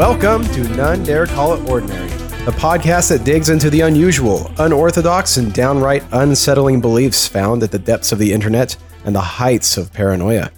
[0.00, 2.08] Welcome to None Dare Call It Ordinary,
[2.46, 7.78] the podcast that digs into the unusual, unorthodox, and downright unsettling beliefs found at the
[7.78, 10.50] depths of the internet and the heights of paranoia.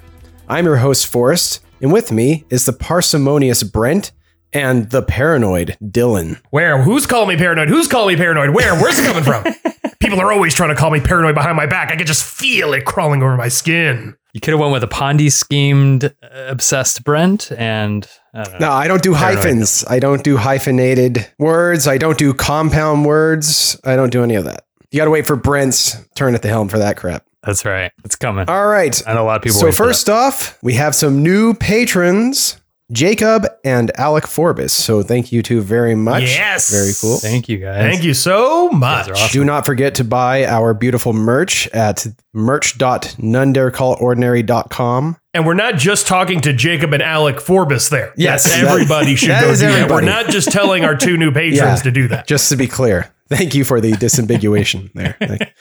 [0.48, 4.12] I'm your host, Forrest, and with me is the parsimonious Brent
[4.52, 6.40] and the paranoid Dylan.
[6.50, 6.80] Where?
[6.80, 7.68] Who's calling me paranoid?
[7.68, 8.50] Who's calling me paranoid?
[8.50, 8.80] Where?
[8.80, 9.44] Where's it coming from?
[9.98, 11.90] People are always trying to call me paranoid behind my back.
[11.90, 14.14] I can just feel it crawling over my skin.
[14.34, 16.10] You could have went with a Ponzi schemed, uh,
[16.46, 18.56] obsessed Brent, and I.
[18.58, 19.44] No, I don't do Paranoid.
[19.44, 19.84] hyphens.
[19.88, 21.86] I don't do hyphenated words.
[21.86, 23.78] I don't do compound words.
[23.84, 24.64] I don't do any of that.
[24.90, 27.24] You got to wait for Brent's turn at the helm for that crap.
[27.42, 27.90] that's right.
[28.04, 28.48] It's coming.
[28.48, 29.00] All right.
[29.06, 29.58] I know a lot of people.
[29.60, 32.58] So first off, we have some new patrons,
[32.90, 34.72] Jacob and Alec Forbes.
[34.74, 36.24] So thank you two very much.
[36.24, 36.70] Yes.
[36.70, 37.16] Very cool.
[37.18, 37.90] Thank you guys.
[37.90, 39.10] Thank you so much.
[39.10, 39.28] awesome.
[39.32, 45.16] Do not forget to buy our beautiful merch at merch.nonedarecallordinary.com.
[45.34, 48.12] And we're not just talking to Jacob and Alec Forbes there.
[48.16, 49.90] Yes, That's that- everybody should that go do that.
[49.90, 51.76] We're not just telling our two new patrons Yeah.
[51.76, 52.26] to do that.
[52.26, 53.10] Just to be clear.
[53.30, 55.16] Thank you for the disambiguation there.
[55.20, 55.54] Like,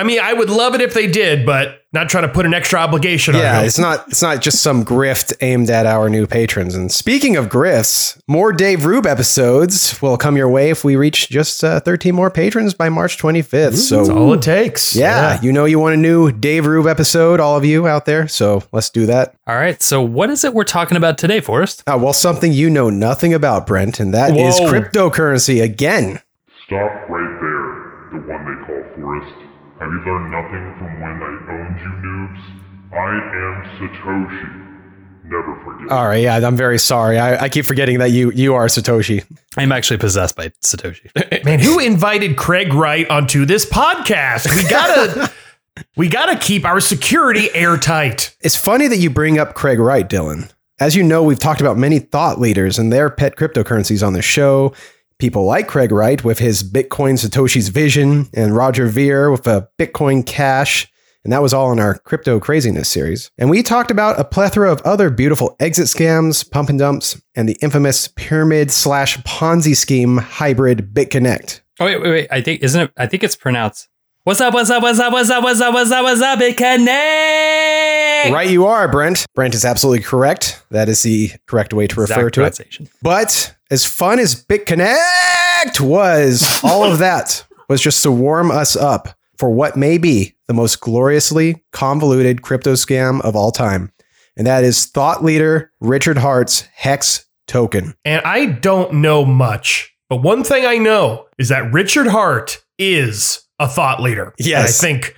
[0.00, 2.54] I mean, I would love it if they did, but not trying to put an
[2.54, 6.26] extra obligation on yeah, it's not it's not just some grift aimed at our new
[6.26, 6.74] patrons.
[6.74, 11.28] And speaking of grifts, more Dave Rube episodes will come your way if we reach
[11.28, 13.74] just uh, 13 more patrons by March 25th.
[13.74, 14.96] so That's all it takes.
[14.96, 18.26] Yeah, you know you want a new Dave Rube episode, all of you out there.
[18.26, 19.34] So let's do that.
[19.46, 19.82] All right.
[19.82, 21.82] So what is it we're talking about today, Forrest?
[21.86, 24.72] Uh, well, something you know nothing about, Brent, and that is Whoa.
[24.72, 26.22] cryptocurrency again.
[26.64, 27.49] Stop right there,
[29.80, 32.42] Have you learned nothing from when I owned you noobs?
[32.92, 34.70] I am Satoshi.
[35.24, 35.90] Never forget.
[35.90, 37.18] All right, yeah, I'm very sorry.
[37.18, 39.24] I, I keep forgetting that you you are Satoshi.
[39.56, 41.44] I'm actually possessed by Satoshi.
[41.46, 44.54] Man, who invited Craig Wright onto this podcast?
[44.54, 45.32] We gotta
[45.96, 48.36] we gotta keep our security airtight.
[48.42, 50.52] It's funny that you bring up Craig Wright, Dylan.
[50.78, 54.20] As you know, we've talked about many thought leaders and their pet cryptocurrencies on the
[54.20, 54.74] show.
[55.20, 60.24] People like Craig Wright with his Bitcoin Satoshi's vision, and Roger Ver with a Bitcoin
[60.24, 60.90] Cash.
[61.24, 63.30] And that was all in our crypto craziness series.
[63.36, 67.46] And we talked about a plethora of other beautiful exit scams, pump and dumps, and
[67.46, 71.60] the infamous pyramid slash Ponzi scheme hybrid BitConnect.
[71.80, 72.28] oh wait, wait, wait.
[72.30, 72.90] I think isn't it?
[72.96, 73.89] I think it's pronounced.
[74.24, 74.52] What's up?
[74.52, 74.82] What's up?
[74.82, 75.14] What's up?
[75.14, 75.42] What's up?
[75.42, 75.72] What's up?
[75.72, 76.02] What's up?
[76.02, 76.40] What's up?
[76.42, 78.34] It connect.
[78.34, 79.24] Right, you are, Brent.
[79.34, 80.62] Brent is absolutely correct.
[80.70, 82.90] That is the correct way to refer Exact to it.
[83.00, 89.08] But as fun as BitConnect was, all of that was just to warm us up
[89.38, 93.90] for what may be the most gloriously convoluted crypto scam of all time.
[94.36, 97.94] And that is thought leader Richard Heart's Hex token.
[98.04, 103.46] And I don't know much, but one thing I know is that Richard Heart is
[103.60, 104.34] a thought leader.
[104.38, 104.82] And Yes.
[104.82, 105.16] I think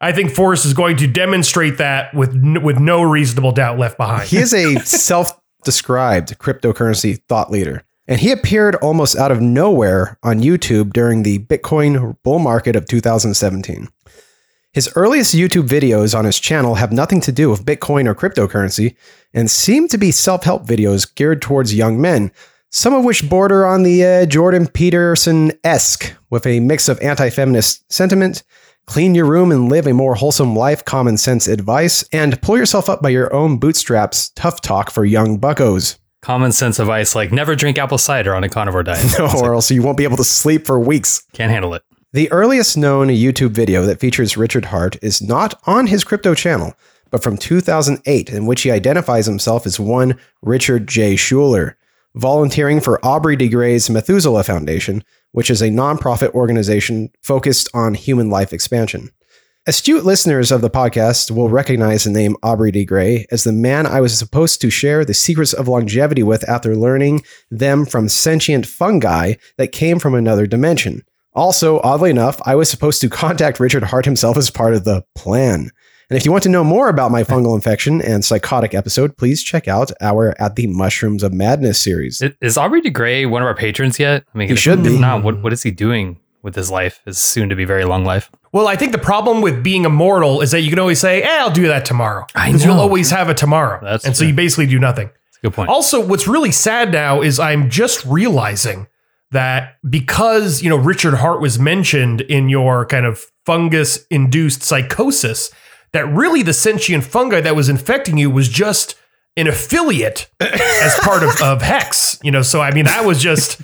[0.00, 2.32] I think Forrest is going to demonstrate that with
[2.62, 4.28] with no reasonable doubt left behind.
[4.28, 5.32] He is a self
[5.64, 7.82] described cryptocurrency thought leader.
[8.06, 12.86] And he appeared almost out of nowhere on YouTube during the Bitcoin bull market of
[12.86, 13.88] 2017.
[14.72, 18.96] His earliest YouTube videos on his channel have nothing to do with Bitcoin or cryptocurrency
[19.34, 22.30] and seem to be self help videos geared towards young men,
[22.70, 27.30] some of which border on the uh, Jordan Peterson esque with a mix of anti
[27.30, 28.42] feminist sentiment,
[28.86, 32.88] clean your room and live a more wholesome life, common sense advice, and pull yourself
[32.88, 35.98] up by your own bootstraps, tough talk for young buckos.
[36.20, 39.04] Common sense advice like never drink apple cider on a carnivore diet.
[39.18, 41.24] Like, or else you won't be able to sleep for weeks.
[41.32, 41.82] Can't handle it.
[42.12, 46.74] The earliest known YouTube video that features Richard Heart is not on his crypto channel,
[47.10, 51.14] but from 2008, in which he identifies himself as one Richard J.
[51.16, 51.74] Schueler,
[52.18, 58.28] volunteering for Aubrey de Grey's Methuselah Foundation, which is a nonprofit organization focused on human
[58.28, 59.10] life expansion.
[59.68, 63.86] Astute listeners of the podcast will recognize the name Aubrey de Grey as the man
[63.86, 68.66] I was supposed to share the secrets of longevity with after learning them from sentient
[68.66, 71.04] fungi that came from another dimension.
[71.34, 75.04] Also, oddly enough, I was supposed to contact Richard Heart himself as part of the
[75.14, 75.70] plan.
[76.10, 79.42] And if you want to know more about my fungal infection and psychotic episode, please
[79.42, 82.22] check out our At the Mushrooms of Madness series.
[82.22, 84.24] Is- Is Aubrey de Grey one of our patrons yet?
[84.34, 84.98] I mean, He if- should if be.
[84.98, 87.02] not, what, what is he doing with his life?
[87.04, 88.30] His soon to be very long life.
[88.52, 91.28] Well, I think the problem with being immortal is that you can always say, "Eh,
[91.40, 94.32] I'll do that tomorrow." I 'Cause you'll always have a tomorrow, That's and so you
[94.32, 95.08] basically do nothing.
[95.08, 95.68] That's a good point.
[95.68, 98.86] Also, what's really sad now is I'm just realizing
[99.30, 105.50] that because, you know, Richard Heart was mentioned in your kind of fungus induced psychosis,
[105.92, 108.94] that really the sentient fungi that was infecting you was just
[109.36, 112.18] an affiliate as part of, of Hex.
[112.22, 113.60] You know, so I mean, that was just,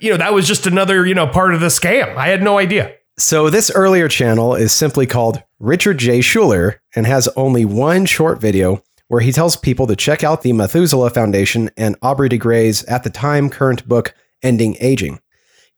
[0.00, 2.16] you know, that was just another, you know, part of the scam.
[2.16, 2.94] I had no idea.
[3.18, 6.20] So, this earlier channel is simply called Richard J.
[6.20, 10.52] Schueler and has only one short video where he tells people to check out the
[10.52, 15.20] Methuselah Foundation and Aubrey de Grey's at the time current book, Ending Aging.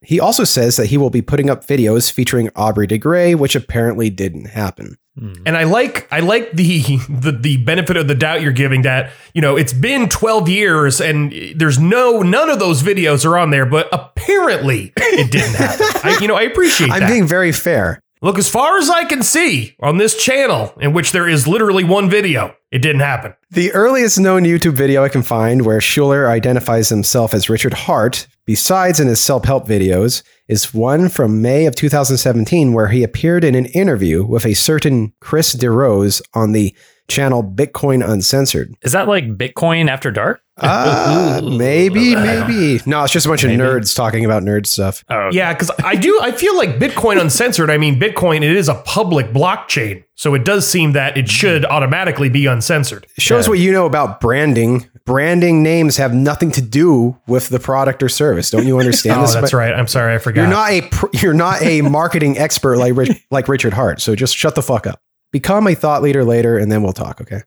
[0.03, 3.55] He also says that he will be putting up videos featuring Aubrey de Grey, which
[3.55, 4.99] apparently didn't happen.
[5.19, 5.35] Hmm.
[5.45, 9.11] And I like I like the, the the benefit of the doubt you're giving that
[9.35, 13.51] you know it's been 12 years and there's no none of those videos are on
[13.51, 15.87] there, but apparently it didn't happen.
[16.11, 16.95] I, you know I appreciate that.
[16.95, 17.11] I'm that.
[17.11, 18.01] being very fair.
[18.25, 21.83] Look, as far as I can see on this channel, in which there is literally
[21.83, 23.35] one video, it didn't happen.
[23.51, 28.29] The earliest known YouTube video I can find where Schueler identifies himself as Richard Heart,
[28.47, 33.43] besides in his self help videos, is one from May of 2017 where he appeared
[33.43, 36.77] in an interview with a certain Chris DeRose on the
[37.13, 38.75] channel Bitcoin Uncensored.
[38.83, 40.41] Is that like Bitcoin after dark?
[40.61, 42.81] Ah, maybe, maybe.
[42.87, 45.03] No, it's just a bunch of nerds talking about nerd stuff.
[45.09, 46.19] Oh, Yeah, because I do.
[46.23, 47.71] I feel like Bitcoin uncensored.
[47.71, 51.65] I mean, Bitcoin it is a public blockchain, so it does seem that it should
[51.65, 53.07] automatically be uncensored.
[53.19, 54.89] Shows what you know about branding.
[55.05, 58.51] Branding names have nothing to do with the product or service.
[58.51, 59.35] Don't you understand Oh, this?
[59.35, 59.75] that's right.
[59.75, 60.43] I'm sorry, I forgot.
[60.43, 64.01] You're not a you're not a marketing expert like Rich, like Richard Heart.
[64.01, 65.01] So just shut the fuck up.
[65.33, 67.21] Become a thought leader later, and then we'll talk.
[67.21, 67.43] Okay.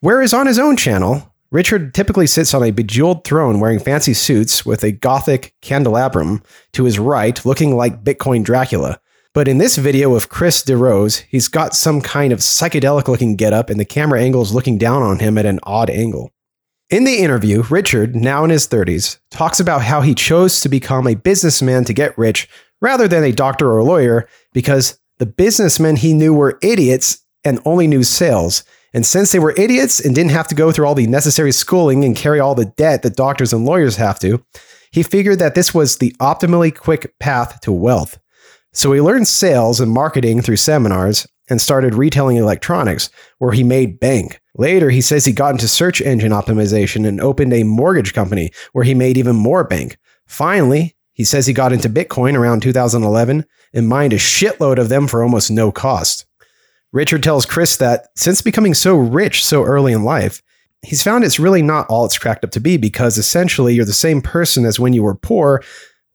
[0.00, 4.66] Whereas on his own channel, Richard typically sits on a bejeweled throne wearing fancy suits
[4.66, 6.42] with a gothic candelabrum
[6.72, 8.98] to his right, looking like Bitcoin Dracula.
[9.32, 13.68] But in this video of Chris DeRose, he's got some kind of psychedelic looking getup,
[13.68, 16.30] and the camera angle is looking down on him at an odd angle.
[16.90, 21.08] In the interview, Richard, now in his 30s, talks about how he chose to become
[21.08, 22.48] a businessman to get rich
[22.80, 27.60] rather than a doctor or a lawyer because the businessmen he knew were idiots and
[27.64, 28.64] only knew sales.
[28.92, 32.04] And since they were idiots and didn't have to go through all the necessary schooling
[32.04, 34.44] and carry all the debt that doctors and lawyers have to,
[34.92, 38.18] he figured that this was the optimally quick path to wealth.
[38.72, 44.00] So he learned sales and marketing through seminars and started retailing electronics, where he made
[44.00, 44.40] bank.
[44.56, 48.84] Later, he says he got into search engine optimization and opened a mortgage company where
[48.84, 49.98] he made even more bank.
[50.26, 55.06] Finally, he says he got into Bitcoin around 2011 and mined a shitload of them
[55.06, 56.26] for almost no cost.
[56.94, 60.40] Richard tells Chris that since becoming so rich so early in life,
[60.82, 63.92] he's found it's really not all it's cracked up to be because essentially you're the
[63.92, 65.60] same person as when you were poor,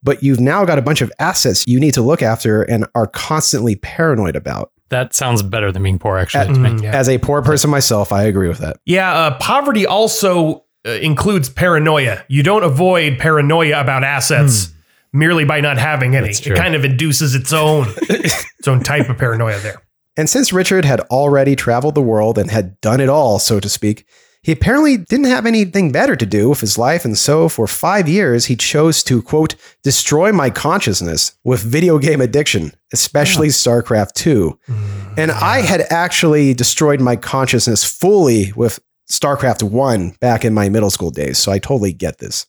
[0.01, 3.07] but you've now got a bunch of assets you need to look after and are
[3.07, 4.71] constantly paranoid about.
[4.87, 6.47] that sounds better than being poor, actually.
[6.47, 6.53] to.
[6.53, 6.95] Mm, yeah.
[6.95, 8.77] As a poor person myself, I agree with that.
[8.85, 12.23] Yeah, uh, poverty also uh, includes paranoia.
[12.29, 14.73] You don't avoid paranoia about assets
[15.11, 16.29] merely by not having any.
[16.29, 19.81] It kind of induces its own its own type of paranoia there.
[20.19, 23.69] And since Richard had already traveled the world and had done it all, so to
[23.69, 24.06] speak,
[24.42, 27.06] he apparently didn't have anything better to do with his life.
[27.06, 32.19] And so for five years, he chose to, quote, destroy my consciousness with video game
[32.19, 34.60] addiction, especially StarCraft 2.
[34.68, 35.18] Mm.
[35.18, 38.77] And I had actually destroyed my consciousness fully with
[39.10, 41.38] StarCraft 1 back in my middle school days.
[41.38, 42.45] So I totally get this.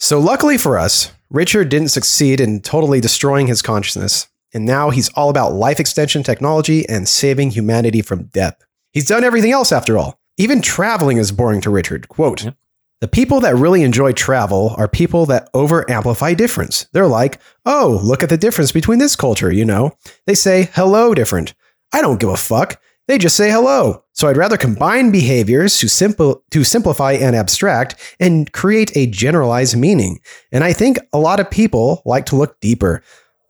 [0.00, 4.26] So luckily for us, Richard didn't succeed in totally destroying his consciousness.
[4.56, 8.56] And now he's all about life extension technology and saving humanity from death.
[8.90, 10.18] He's done everything else after all.
[10.38, 12.08] Even traveling is boring to Richard.
[12.08, 12.46] Quote,
[13.02, 16.86] the people that really enjoy travel are people that over amplify difference.
[16.94, 19.92] They're like, oh, look at the difference between this culture, you know?
[20.26, 21.52] They say, hello, different.
[21.92, 22.80] I don't give a fuck.
[23.08, 24.04] They just say hello.
[24.14, 29.76] So I'd rather combine behaviors to, simple, to simplify and abstract and create a generalized
[29.76, 30.18] meaning.
[30.50, 33.02] And I think a lot of people like to look deeper.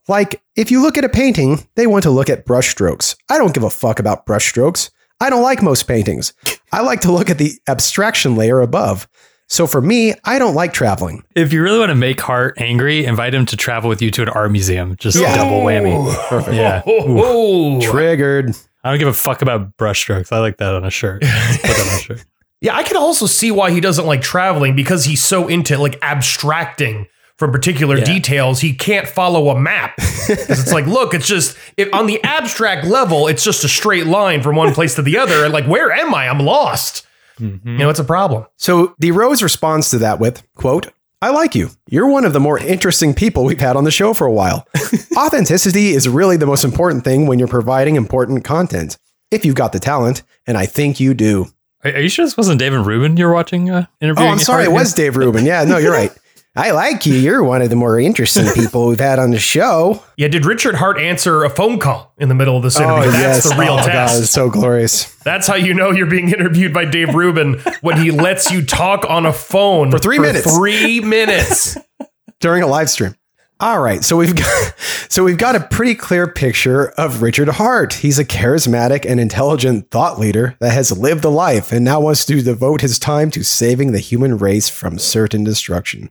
[0.08, 3.16] Like, if you look at a painting, they want to look at brushstrokes.
[3.28, 4.90] I don't give a fuck about brushstrokes.
[5.20, 6.32] I don't like most paintings.
[6.72, 9.08] I like to look at the abstraction layer above.
[9.48, 11.22] So for me, I don't like traveling.
[11.34, 14.22] If you really want to make Heart angry, invite him to travel with you to
[14.22, 14.96] an art museum.
[14.98, 15.36] Just Yeah.
[15.36, 16.14] double whammy.
[16.28, 16.56] Perfect.
[16.56, 16.82] Yeah.
[16.86, 18.56] Oh, Triggered.
[18.84, 20.32] I don't give a fuck about brushstrokes.
[20.32, 21.22] I like that on a shirt.
[21.22, 22.24] Put that on a shirt.
[22.60, 25.98] Yeah, I can also see why he doesn't like traveling because he's so into like
[26.02, 27.06] abstracting
[27.38, 28.04] from particular Yeah.
[28.04, 28.60] details.
[28.60, 29.96] He can't follow a map.
[30.26, 34.06] 'Cause it's like, look, it's just if on the abstract level, it's just a straight
[34.06, 35.44] line from one place to the other.
[35.44, 36.28] And like, where am I?
[36.28, 37.06] I'm lost.
[37.38, 38.46] You know, it's a problem.
[38.56, 40.88] So DeRose responds to that with, quote,
[41.20, 41.68] I like you.
[41.86, 44.66] You're one of the more interesting people we've had on the show for a while.
[45.16, 48.96] Authenticity is really the most important thing when you're providing important content.
[49.30, 51.46] If you've got the talent, and I think you do.
[51.84, 53.70] Are, are you sure this wasn't David Rubin you're watching?
[53.70, 55.44] Uh, Oh, I'm sorry, it was Dave Rubin.
[55.44, 56.12] Yeah, no, you're right.
[56.56, 57.14] I like you.
[57.14, 60.02] You're one of the more interesting people we've had on the show.
[60.16, 63.08] Yeah, did Richard Heart answer a phone call in the middle of this interview?
[63.08, 64.22] Oh, That's the real oh, God, test.
[64.22, 65.14] it's so glorious.
[65.16, 69.04] That's how you know you're being interviewed by Dave Rubin when he lets you talk
[69.08, 70.56] on a phone For three minutes.
[70.56, 71.76] Three minutes.
[72.40, 73.14] During a live stream.
[73.58, 74.74] All right, so we've got
[75.08, 77.94] so we've got a pretty clear picture of Richard Heart.
[77.94, 82.26] He's a charismatic and intelligent thought leader that has lived a life and now wants
[82.26, 86.10] to devote his time to saving the human race from certain destruction.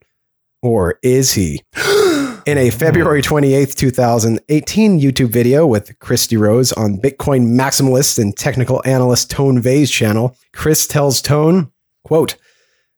[0.65, 1.61] Or is he?
[2.47, 8.35] In a oh, February 28th, 2018 YouTube video with Chris DeRose on Bitcoin maximalist and
[8.35, 11.71] technical analyst Tone Vays' channel, Chris tells Tone,
[12.03, 12.35] quote,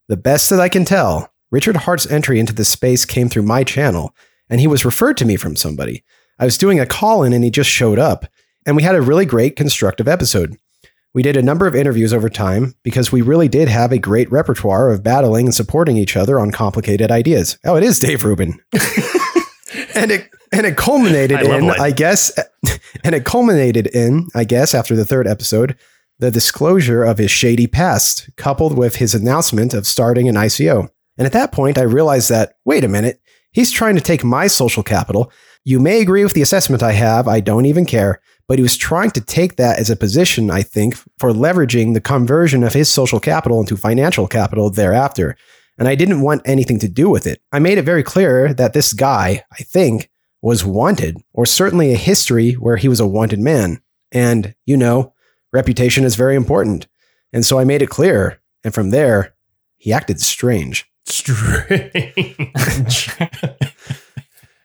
[0.08, 3.66] The best that I can tell, Richard Heart's entry into the space came through my
[3.66, 4.16] channel
[4.50, 6.06] and he was referred to me from somebody.
[6.40, 8.28] I was doing a call in and he just showed up,
[8.66, 10.56] and we had a really great constructive episode.
[11.18, 14.32] We did a number of interviews over time because we really did have a great
[14.32, 17.58] repertoire of battling and supporting each other on complicated ideas.
[17.66, 18.60] Oh, it is Dave Rubin.
[19.96, 21.70] and it and it culminated I in.
[21.72, 22.38] I guess,
[23.04, 25.76] and it culminated in, I guess, after the third episode,
[26.20, 30.88] the disclosure of his shady past, coupled with his announcement of starting an ICO.
[31.18, 33.20] And at that point, I realized that, wait a minute,
[33.50, 35.32] he's trying to take my social capital.
[35.66, 38.78] You may agree with the assessment I have, I don't even care, but he was
[38.78, 42.92] trying to take that as a position, I think, for leveraging the conversion of his
[42.92, 45.36] social capital into financial capital thereafter.
[45.78, 47.42] And I didn't want anything to do with it.
[47.52, 50.10] I made it very clear that this guy, I think,
[50.42, 53.82] was wanted, or certainly a history where he was a wanted man.
[54.12, 55.14] And, you know,
[55.52, 56.88] reputation is very important.
[57.34, 58.40] And so I made it clear.
[58.64, 59.36] And from there,
[59.76, 60.90] he acted strange.
[61.06, 63.10] Strange.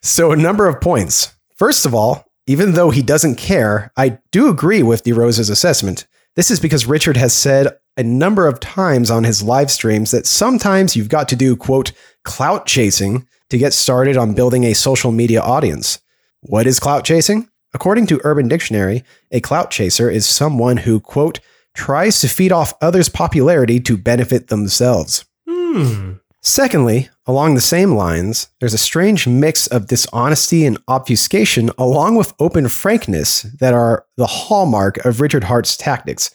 [0.05, 1.33] So, a number of points.
[1.55, 6.07] First of all, even though he doesn't care, I do agree with DeRose's assessment.
[6.35, 10.27] This is because Richard has said a number of times on his live streams that
[10.27, 11.93] sometimes you've got to do, quote,
[12.25, 15.99] clout chasing to get started on building a social media audience.
[16.41, 17.49] What is clout chasing?
[17.75, 21.41] According to Urban Dictionary, a clout chaser is someone who, quote,
[21.75, 25.25] tries to feed off others' popularity to benefit themselves.
[25.49, 26.15] Hmm.
[26.45, 32.35] Secondly, along the same lines, there's a strange mix of dishonesty and obfuscation, along with
[32.41, 36.33] open frankness, that are the hallmark of Richard Heart's tactics,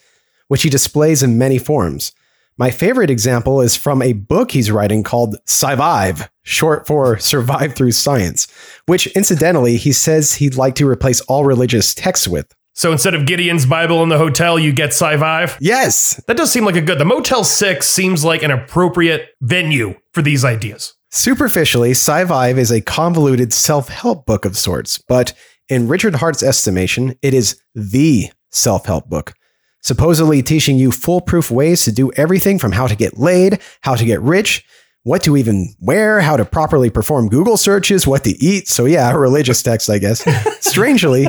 [0.48, 2.12] which he displays in many forms.
[2.56, 7.92] My favorite example is from a book he's writing called Survive, short for Survive Through
[7.92, 8.48] Science,
[8.86, 12.52] which incidentally he says he'd like to replace all religious texts with.
[12.78, 15.58] So instead of Gideon's Bible in the hotel, you get Survive?
[15.60, 17.00] Yes, That does seem like a good.
[17.00, 20.94] The Motel 6 seems like an appropriate venue for these ideas.
[21.10, 25.34] Superficially, Survive is a convoluted self help book of sorts, but
[25.68, 29.34] in Richard Heart's estimation, it is the self help book,
[29.82, 34.04] supposedly teaching you foolproof ways to do everything from how to get laid, how to
[34.04, 34.64] get rich,
[35.02, 38.68] what to even wear, how to properly perform Google searches, what to eat.
[38.68, 40.22] So, yeah, a religious text, I guess.
[40.64, 41.26] Strangely,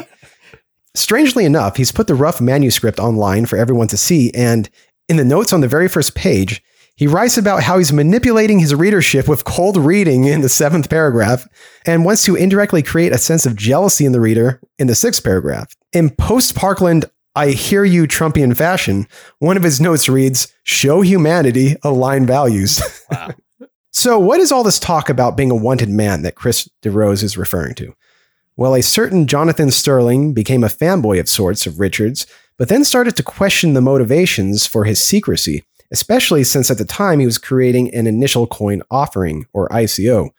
[1.00, 4.70] strangely enough, he's put the rough manuscript online for everyone to see, and
[5.08, 6.62] in the notes on the very first page,
[6.96, 11.48] he writes about how he's manipulating his readership with cold reading in the seventh paragraph
[11.86, 15.24] and wants to indirectly create a sense of jealousy in the reader in the sixth
[15.24, 15.74] paragraph.
[15.94, 21.77] In post Parkland, I hear you Trumpian fashion, one of his notes reads, Show humanity,
[21.84, 22.82] align values.
[23.12, 23.32] Wow.
[23.91, 27.38] so, what is all this talk about being a wanted man that Chris DeRose is
[27.38, 27.96] referring to?
[28.60, 33.16] Well, a certain Jonathan Sterling became a fanboy of sorts of Richard's, but then started
[33.16, 37.94] to question the motivations for his secrecy especially since at the time he was creating
[37.94, 40.30] an initial coin offering, or ICO.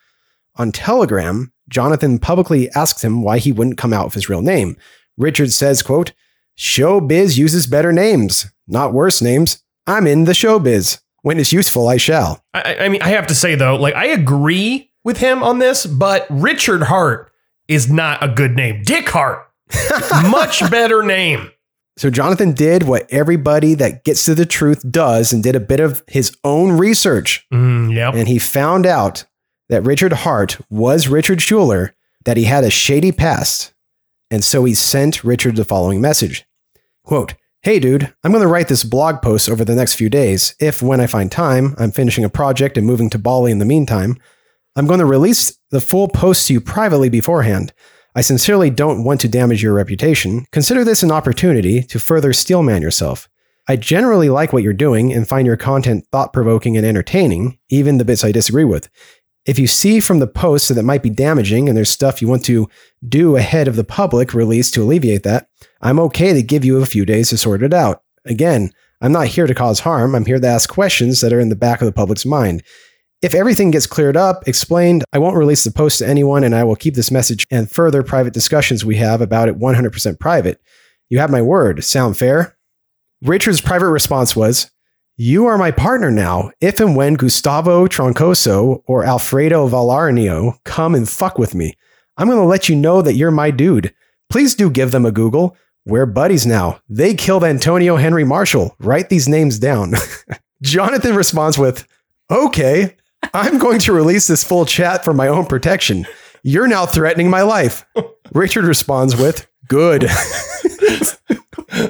[0.56, 4.76] On Telegram, Jonathan publicly asked him why he wouldn't come out with his real name.
[5.16, 6.12] Richard says, quote,
[6.58, 9.62] Showbiz uses better names, not worse names.
[9.86, 11.00] I'm in the showbiz.
[11.22, 12.42] When it's useful, I shall.
[12.54, 15.86] I, I mean, I have to say though, like I agree with him on this,
[15.86, 17.29] but Richard Heart
[17.70, 18.82] is not a good name.
[18.82, 19.48] Dick Heart,
[20.28, 21.50] much better name.
[21.96, 25.80] So Jonathan did what everybody that gets to the truth does and did a bit
[25.80, 27.46] of his own research.
[27.52, 28.14] Mm, yep.
[28.14, 29.24] And he found out
[29.68, 33.72] that Richard Heart was Richard Schueler, that he had a shady past.
[34.30, 36.44] And so he sent Richard the following message
[37.04, 40.54] Quote, Hey dude, I'm going to write this blog post over the next few days.
[40.58, 43.64] If, when I find time, I'm finishing a project and moving to Bali in the
[43.64, 44.16] meantime,
[44.76, 47.72] I'm going to release the full post to you privately beforehand.
[48.14, 50.46] I sincerely don't want to damage your reputation.
[50.52, 53.28] Consider this an opportunity to further steelman yourself.
[53.68, 57.98] I generally like what you're doing and find your content thought provoking and entertaining, even
[57.98, 58.88] the bits I disagree with.
[59.46, 62.28] If you see from the posts that it might be damaging and there's stuff you
[62.28, 62.68] want to
[63.08, 65.48] do ahead of the public release to alleviate that,
[65.80, 68.02] I'm okay to give you a few days to sort it out.
[68.24, 71.48] Again, I'm not here to cause harm, I'm here to ask questions that are in
[71.48, 72.62] the back of the public's mind.
[73.22, 76.64] If everything gets cleared up, explained, I won't release the post to anyone and I
[76.64, 80.60] will keep this message and further private discussions we have about it 100% private.
[81.10, 81.84] You have my word.
[81.84, 82.56] Sound fair?
[83.22, 84.70] Richard's private response was,
[85.18, 86.50] You are my partner now.
[86.62, 91.76] If and when Gustavo Troncoso or Alfredo Valarnio come and fuck with me,
[92.16, 93.94] I'm going to let you know that you're my dude.
[94.30, 95.56] Please do give them a Google.
[95.84, 96.80] We're buddies now.
[96.88, 98.76] They killed Antonio Henry Marshall.
[98.78, 99.92] Write these names down.
[100.62, 101.86] Jonathan responds with,
[102.30, 102.96] Okay,
[103.34, 106.06] I'm going to release this full chat for my own protection.
[106.42, 107.84] You're now threatening my life.
[108.32, 110.06] Richard responds with, Good.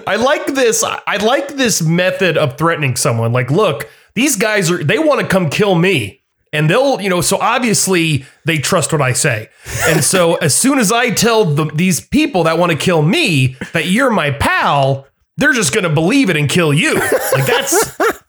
[0.07, 0.85] I like this.
[0.85, 3.33] I like this method of threatening someone.
[3.33, 6.19] Like, look, these guys are they want to come kill me.
[6.53, 9.49] And they'll, you know, so obviously they trust what I say.
[9.87, 13.57] And so as soon as I tell the, these people that want to kill me
[13.73, 15.07] that you're my pal,
[15.37, 16.95] they're just going to believe it and kill you.
[16.95, 17.97] Like that's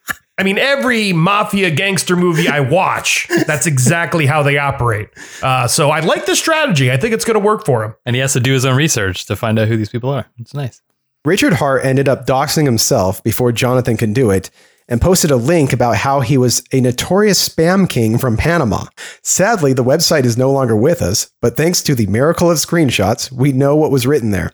[0.42, 5.10] I mean, every mafia gangster movie I watch, that's exactly how they operate.
[5.44, 6.92] Uh, so I like the strategy.
[6.92, 7.94] I think it's going to work for him.
[8.08, 10.26] And he has to do his own research to find out who these people are.
[10.40, 10.82] It's nice.
[11.26, 14.50] Richard Hart ended up doxing himself before Jonathan could do it
[14.88, 18.86] and posted a link about how he was a notorious spam king from Panama.
[19.22, 23.32] Sadly, the website is no longer with us, but thanks to the miracle of screenshots,
[23.32, 24.54] we know what was written there.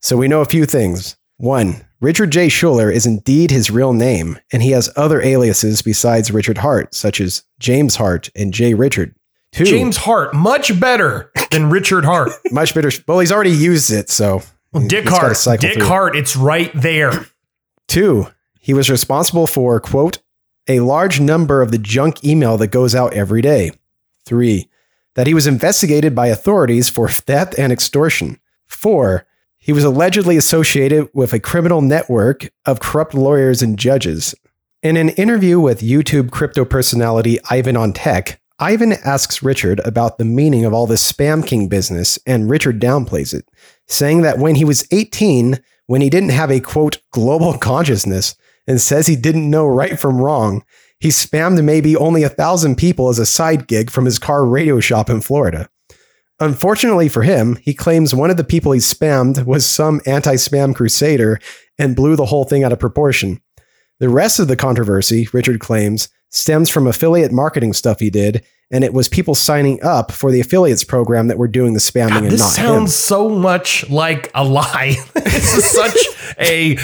[0.00, 1.16] So we know a few things.
[1.36, 2.48] One, Richard J.
[2.48, 7.20] Schueler is indeed his real name, and he has other aliases besides Richard Heart, such
[7.20, 8.74] as James Heart and J.
[8.74, 9.14] Richard.
[9.52, 12.32] Two, James Heart, much better than Richard Heart.
[12.50, 12.90] much better.
[13.08, 14.42] Well, he's already used it, so
[14.86, 15.38] Dick Heart.
[15.60, 15.86] Dick through.
[15.86, 17.26] Heart, it's right there.
[17.88, 18.26] Two,
[18.60, 20.18] he was responsible for, quote,
[20.68, 23.70] a large number of the junk email that goes out every day.
[24.24, 24.68] Three,
[25.14, 28.38] that he was investigated by authorities for theft and extortion.
[28.66, 29.25] Four,
[29.66, 34.32] he was allegedly associated with a criminal network of corrupt lawyers and judges.
[34.80, 40.24] In an interview with YouTube crypto personality Ivan on Tech, Ivan asks Richard about the
[40.24, 43.48] meaning of all this spam king business, and Richard downplays it,
[43.88, 48.36] saying that when he was 18, when he didn't have a quote global consciousness
[48.68, 50.62] and says he didn't know right from wrong,
[51.00, 54.78] he spammed maybe only a thousand people as a side gig from his car radio
[54.78, 55.68] shop in Florida.
[56.38, 60.74] Unfortunately for him, he claims one of the people he spammed was some anti spam
[60.74, 61.38] crusader
[61.78, 63.40] and blew the whole thing out of proportion.
[64.00, 68.84] The rest of the controversy, Richard claims, stems from affiliate marketing stuff he did, and
[68.84, 72.22] it was people signing up for the affiliates program that were doing the spamming God,
[72.24, 72.86] and this not sounds him.
[72.88, 74.96] so much like a lie.
[75.14, 75.96] this is such
[76.38, 76.76] a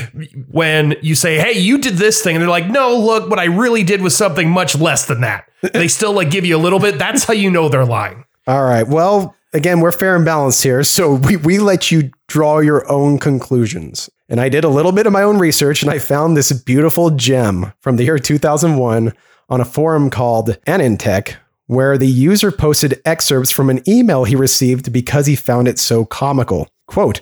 [0.51, 3.45] when you say, "Hey, you did this thing," and they're like, "No, look, what I
[3.45, 6.79] really did was something much less than that." They still like give you a little
[6.79, 6.99] bit.
[6.99, 8.25] That's how you know they're lying.
[8.47, 8.87] All right.
[8.87, 13.19] Well, again, we're fair and balanced here, so we, we let you draw your own
[13.19, 14.11] conclusions.
[14.29, 17.11] And I did a little bit of my own research and I found this beautiful
[17.11, 19.13] gem from the year 2001
[19.51, 21.37] on a forum called AnandTech,
[21.67, 26.07] where the user posted excerpts from an email he received because he found it so
[26.07, 26.67] comical.
[26.87, 27.21] Quote,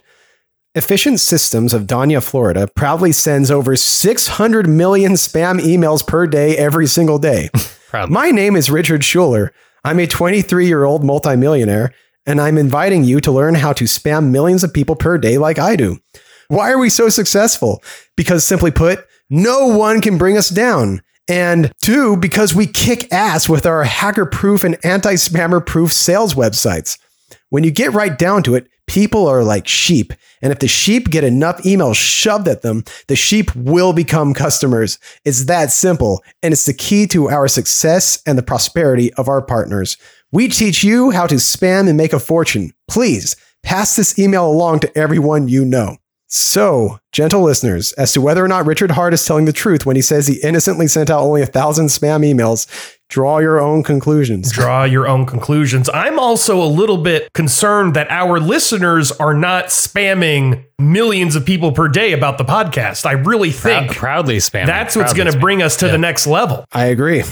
[0.76, 6.86] Efficient Systems of Dania, Florida proudly sends over 600 million spam emails per day every
[6.86, 7.50] single day.
[8.08, 9.50] My name is Richard Schueler.
[9.82, 11.92] I'm a 23 year old multimillionaire,
[12.30, 15.58] and I'm inviting you to learn how to spam millions of people per day like
[15.58, 15.98] I do.
[16.46, 17.82] Why are we so successful?
[18.16, 21.02] Because simply put, no one can bring us down.
[21.28, 26.34] And two, because we kick ass with our hacker proof and anti spammer proof sales
[26.34, 27.00] websites.
[27.48, 30.12] When you get right down to it, people are like sheep.
[30.40, 35.00] And if the sheep get enough emails shoved at them, the sheep will become customers.
[35.24, 36.22] It's that simple.
[36.44, 39.96] And it's the key to our success and the prosperity of our partners.
[40.32, 42.72] We teach you how to spam and make a fortune.
[42.88, 45.96] Please pass this email along to everyone you know.
[46.32, 49.96] So, gentle listeners, as to whether or not Richard Heart is telling the truth when
[49.96, 52.68] he says he innocently sent out only a thousand spam emails,
[53.08, 54.52] draw your own conclusions.
[54.52, 55.90] Draw your own conclusions.
[55.92, 61.72] I'm also a little bit concerned that our listeners are not spamming millions of people
[61.72, 63.04] per day about the podcast.
[63.04, 64.66] I really Proud- think proudly spam.
[64.66, 66.64] that's what's going to bring us to the next level.
[66.70, 67.24] I agree.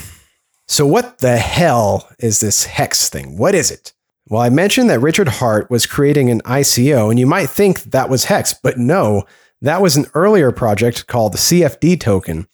[0.68, 3.38] So, what the hell is this hex thing?
[3.38, 3.94] What is it?
[4.28, 8.10] Well, I mentioned that Richard Heart was creating an ICO, and you might think that
[8.10, 9.24] was Hex, but no,
[9.62, 12.46] that was an earlier project called the CFD token,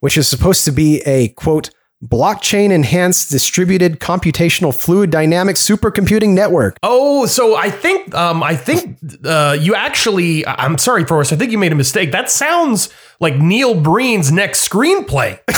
[0.00, 1.70] which is supposed to be a quote,
[2.04, 6.76] blockchain enhanced distributed computational fluid dynamic supercomputing network.
[6.82, 10.44] Oh, so I think um, I think uh, you actually.
[10.46, 11.32] I'm sorry, Forrest.
[11.32, 12.10] I think you made a mistake.
[12.10, 12.88] That sounds
[13.20, 15.38] like Neil Breen's next screenplay.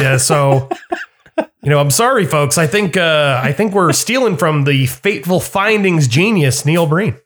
[0.00, 0.16] Yeah.
[0.16, 0.70] So,
[1.62, 2.58] you know, I'm sorry, folks.
[2.58, 7.16] I think uh, I think we're stealing from the fateful findings genius, Neil Breen.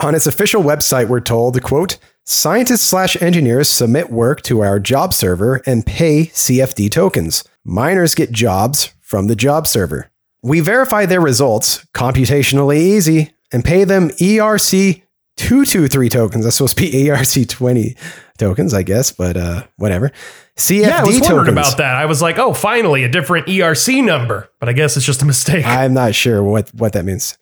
[0.00, 5.14] On its official website, we're told, quote, scientists slash engineers submit work to our job
[5.14, 7.44] server and pay CFD tokens.
[7.64, 10.10] Miners get jobs from the job server.
[10.42, 15.02] We verify their results computationally easy and pay them ERC
[15.36, 16.44] 223 tokens.
[16.44, 17.96] That's supposed to be ERC 20
[18.38, 20.10] tokens, I guess, but uh, whatever.
[20.56, 21.96] CFD yeah, I was wondering about that.
[21.96, 24.48] I was like, oh, finally, a different ERC number.
[24.60, 25.66] But I guess it's just a mistake.
[25.66, 27.36] I'm not sure what, what that means.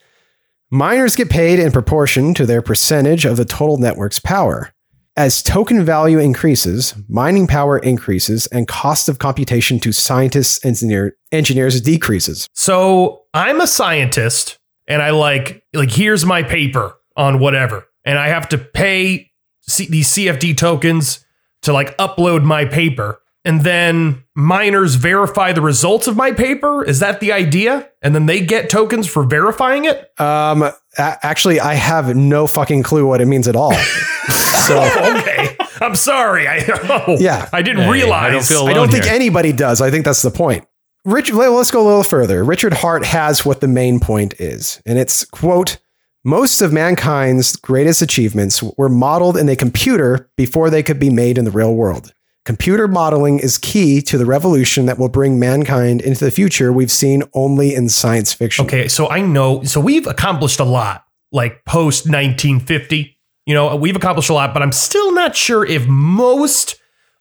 [0.70, 4.72] Miners get paid in proportion to their percentage of the total network's power.
[5.14, 11.78] As token value increases, mining power increases, and cost of computation to scientists engineer, engineers
[11.82, 12.48] decreases.
[12.54, 17.86] So I'm a scientist and I like like here's my paper on whatever.
[18.06, 19.31] And I have to pay
[19.62, 21.24] C- these CFD tokens
[21.62, 23.18] to like upload my paper.
[23.44, 26.84] And then miners verify the results of my paper.
[26.84, 27.90] Is that the idea?
[28.00, 29.98] And then they get tokens for verifying it?
[30.20, 33.72] Um, a- actually, I have no fucking clue what it means at all.
[34.68, 34.80] so
[35.18, 35.56] okay.
[35.80, 36.46] I'm sorry.
[36.46, 36.64] I
[37.08, 37.48] oh, Yeah.
[37.52, 38.22] I didn't Hey, realize.
[38.22, 39.14] I don't feel I don't think here.
[39.14, 39.80] anybody does.
[39.80, 40.64] I think that's the point.
[41.04, 42.44] Richard, let's go a little further.
[42.44, 45.78] Richard Heart has what the main point is, and it's quote:
[46.24, 51.36] "Most of mankind's greatest achievements were modeled in a computer before they could be made
[51.36, 52.12] in the real world.
[52.44, 56.90] Computer modeling is key to the revolution that will bring mankind into the future we've
[56.90, 61.64] seen only in science fiction." Okay, so I know, so we've accomplished a lot, like
[61.64, 63.16] post 1950.
[63.46, 66.76] You know, we've accomplished a lot, but I'm still not sure if most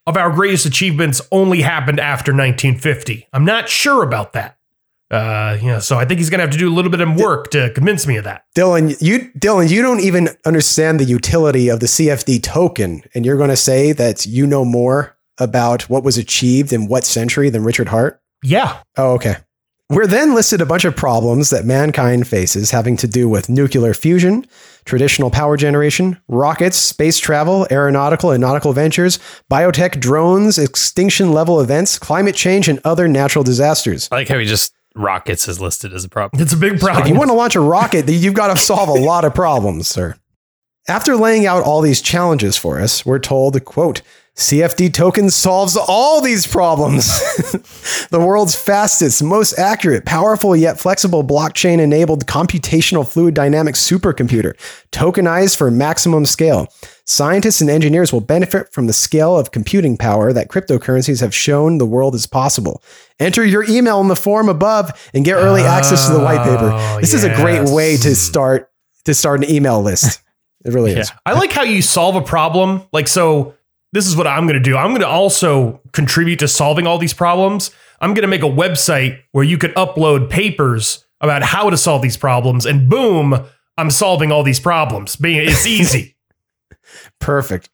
[0.08, 3.28] of our greatest achievements only happened after 1950.
[3.34, 4.58] I'm not sure about that.
[5.12, 7.16] Uh, you know, so I think he's gonna have to do a little bit of
[7.16, 8.46] work to convince me of that.
[8.56, 13.38] Dylan, you Dylan, you don't even understand the utility of the CFD token, and you're
[13.38, 17.64] going to say that you know more about what was achieved in what century than
[17.64, 18.22] Richard Heart?
[18.44, 19.36] Yeah, Oh, okay.
[19.90, 23.94] We're then listed a bunch of problems that mankind faces having to do with nuclear
[23.94, 24.48] fusion,
[24.86, 29.20] traditional power generation, rockets, space travel, aeronautical and nautical ventures,
[29.52, 34.08] biotech, drones, extinction level events, climate change, and other natural disasters.
[34.14, 36.42] I like how he just rockets is listed as a problem.
[36.42, 37.04] it's a big problem.
[37.04, 39.88] If you want to launch a rocket, you've got to solve a lot of problems,
[39.88, 40.16] sir.
[40.88, 44.02] After laying out all these challenges for us, we're told, quote,
[44.36, 47.08] CFD token solves all these problems.
[48.10, 54.56] the world's fastest, most accurate, powerful yet flexible blockchain enabled computational fluid dynamics supercomputer,
[54.92, 56.68] tokenized for maximum scale.
[57.06, 61.78] Scientists and engineers will benefit from the scale of computing power that cryptocurrencies have shown
[61.78, 62.82] the world is possible.
[63.20, 66.72] Enter your email in the form above and get early access to the white paper.
[66.74, 68.70] Oh, This is a great way to start
[69.06, 70.22] to start an email list.
[70.64, 71.12] It really is.
[71.26, 72.84] I like how you solve a problem.
[72.94, 73.56] Like, so
[73.94, 74.78] this is what I'm going to do.
[74.78, 77.72] I'm going to also contribute to solving all these problems.
[78.00, 82.04] I'm going to make a website where you could upload papers about how to solve
[82.04, 83.44] these problems, and boom,
[83.76, 85.16] I'm solving all these problems.
[85.16, 86.16] Being it's easy.
[87.20, 87.70] Perfect.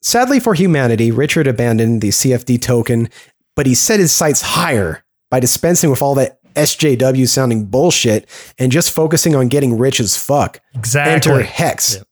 [0.00, 3.08] Sadly for humanity, Richard abandoned the CFD token,
[3.54, 8.72] but he set his sights higher by dispensing with all that SJW sounding bullshit and
[8.72, 10.60] just focusing on getting rich as fuck.
[10.74, 11.12] exactly.
[11.12, 12.02] Enter Hex.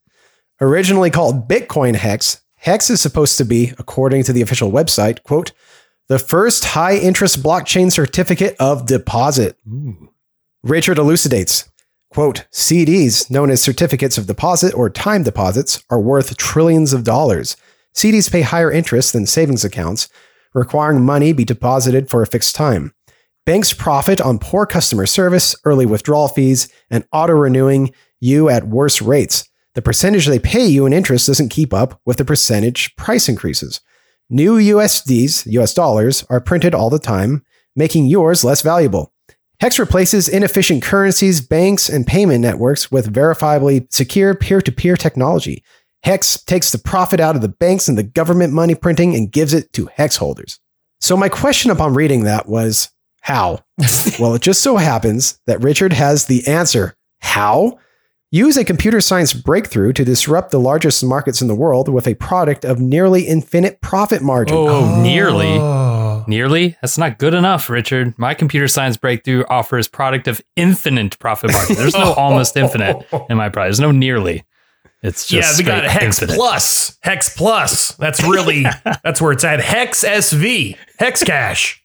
[0.61, 5.53] Originally called Bitcoin Hex, Hex is supposed to be, according to the official website, quote,
[6.09, 9.57] the first high interest blockchain certificate of deposit.
[10.63, 11.69] Richard elucidates,
[12.11, 17.57] quote, CDs, known as certificates of deposit or time deposits, are worth trillions of dollars.
[17.95, 20.09] CDs pay higher interest than savings accounts,
[20.53, 22.93] requiring money be deposited for a fixed time.
[23.47, 29.01] Banks profit on poor customer service, early withdrawal fees, and auto renewing you at worse
[29.01, 29.49] rates.
[29.75, 33.81] The percentage they pay you in interest doesn't keep up with the percentage price increases.
[34.29, 37.45] New USDs, US dollars, are printed all the time,
[37.75, 39.13] making yours less valuable.
[39.61, 45.63] Hex replaces inefficient currencies, banks, and payment networks with verifiably secure peer to peer technology.
[46.03, 49.53] Hex takes the profit out of the banks and the government money printing and gives
[49.53, 50.59] it to Hex holders.
[50.99, 53.65] So, my question upon reading that was how?
[54.19, 56.97] well, it just so happens that Richard has the answer.
[57.21, 57.79] How?
[58.31, 62.15] Use a computer science breakthrough to disrupt the largest markets in the world with a
[62.15, 64.57] product of nearly infinite profit margin.
[64.57, 65.49] Oh, nearly.
[65.49, 65.90] Oh.
[65.90, 65.90] Nearly?
[66.81, 68.19] That's not good enough, Richard.
[68.19, 71.77] My computer science breakthrough offers product of infinite profit margin.
[71.77, 73.69] There's no almost infinite in my product.
[73.69, 74.45] There's no nearly.
[75.03, 76.37] It's just Yeah, we got Hex infinite.
[76.37, 76.99] Plus.
[77.03, 77.93] Hex Plus.
[77.97, 78.65] That's really
[79.05, 79.61] that's where it's at.
[79.61, 80.77] Hex SV.
[80.99, 81.83] Hex Cash.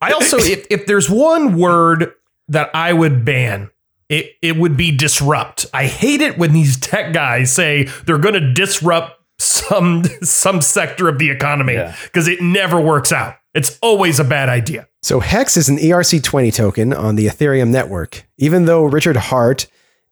[0.00, 2.12] I also if if there's one word
[2.48, 3.70] that I would ban,
[4.08, 5.66] it it would be disrupt.
[5.72, 11.08] I hate it when these tech guys say they're going to disrupt some some sector
[11.08, 11.96] of the economy Yeah.
[12.04, 13.36] because it never works out.
[13.54, 14.88] It's always a bad idea.
[15.02, 18.26] So Hex is an ERC20 token on the Ethereum network.
[18.36, 19.66] Even though Richard Heart,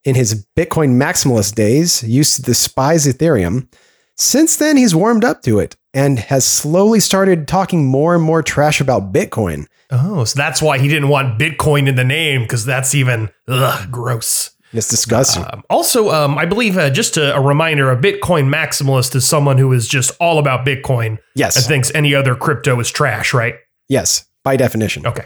[0.04, 3.68] in his Bitcoin maximalist days, used to despise Ethereum,
[4.16, 8.42] since then he's warmed up to it and has slowly started talking more and more
[8.42, 9.66] trash about Bitcoin.
[9.90, 13.90] Oh, so that's why he didn't want Bitcoin in the name because that's even ugh,
[13.90, 14.55] gross.
[14.78, 15.44] It's disgusting.
[15.44, 19.58] Um, also, um, I believe uh, just a, a reminder: a Bitcoin maximalist is someone
[19.58, 21.56] who is just all about Bitcoin yes.
[21.56, 23.56] and thinks any other crypto is trash, right?
[23.88, 25.06] yes, by definition.
[25.06, 25.24] Okay.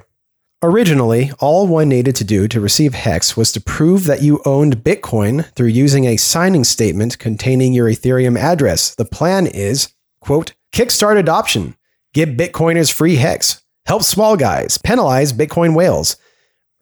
[0.62, 4.84] Originally, all one needed to do to receive Hex was to prove that you owned
[4.84, 8.94] Bitcoin through using a signing statement containing your Ethereum address.
[8.94, 11.76] The plan is, quote, kickstart adoption,
[12.12, 16.16] give Bitcoiners free Hex, help small guys, penalize Bitcoin whales.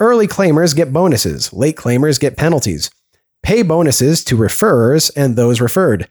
[0.01, 2.89] Early claimers get bonuses, late claimers get penalties.
[3.43, 6.09] Pay bonuses to referrers and those referred.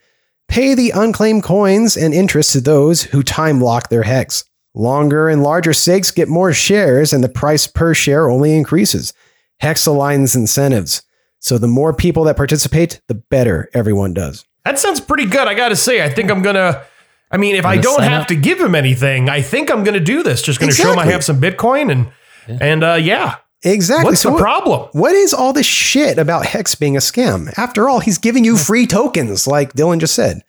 [0.50, 4.44] Pay the unclaimed coins and interest to those who time lock their Hex.
[4.74, 9.14] Longer and larger stakes get more shares, and the price per share only increases.
[9.60, 11.02] Hex aligns incentives.
[11.40, 14.46] So the more people that participate, the better everyone does.
[14.66, 15.48] That sounds pretty good.
[15.48, 16.84] I got to say, I think I'm gonna.
[17.32, 18.28] I mean, if I don't have up?
[18.28, 20.42] to give him anything, I think I'm gonna do this.
[20.42, 23.38] Just gonna show him I have some Bitcoin and and uh, yeah.
[23.72, 24.06] Exactly.
[24.12, 24.90] What's so the what- problem?
[24.94, 27.54] what is all this shit about Hex being a scam?
[27.58, 30.42] After all, he's giving you free tokens, like Dylan just said,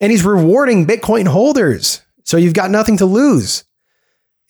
[0.00, 2.02] and he's rewarding Bitcoin holders.
[2.24, 3.64] So you've got nothing to lose.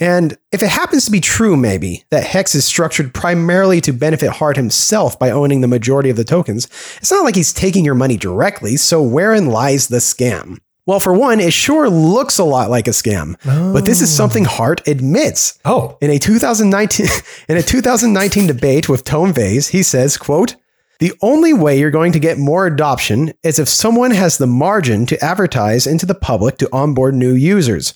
[0.00, 4.31] And if it happens to be true, maybe, that Hex is structured primarily to benefit
[4.31, 6.66] Heart himself by owning the majority of the tokens,
[6.98, 10.59] it's not like he's taking your money directly, so wherein lies the scam?
[10.88, 14.46] Well, for one, it sure looks a lot like a scam, but this is something
[14.46, 14.48] oh.
[14.48, 15.59] Heart admits.
[15.66, 17.07] Oh, In a 2019
[17.51, 20.57] in a 2019 debate with Tone Vays, he says, quote,
[20.98, 25.05] "The only way you're going to get more adoption is if someone has the margin
[25.05, 27.92] to advertise into the public to onboard new users,